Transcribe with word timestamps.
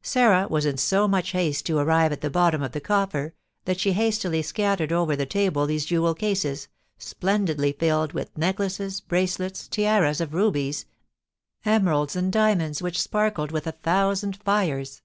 Sarah 0.00 0.46
was 0.48 0.64
in 0.64 0.78
so 0.78 1.06
much 1.06 1.32
haste 1.32 1.66
to 1.66 1.76
arrive 1.76 2.10
at 2.10 2.22
the 2.22 2.30
bottom 2.30 2.62
of 2.62 2.72
the 2.72 2.80
coffer, 2.80 3.34
that 3.66 3.78
she 3.78 3.92
hastily 3.92 4.40
scattered 4.40 4.90
over 4.90 5.14
the 5.14 5.26
table 5.26 5.66
these 5.66 5.84
jewel 5.84 6.14
cases, 6.14 6.68
splendidly 6.96 7.72
filled 7.72 8.14
with 8.14 8.38
necklaces, 8.38 9.02
bracelets, 9.02 9.68
tiaras 9.68 10.22
of 10.22 10.32
rubies, 10.32 10.86
emeralds, 11.66 12.16
and 12.16 12.32
diamonds, 12.32 12.80
which 12.80 12.98
sparkled 13.02 13.52
with 13.52 13.66
a 13.66 13.72
thousand 13.72 14.36
fires. 14.42 15.02